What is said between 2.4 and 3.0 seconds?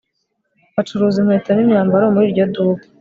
duka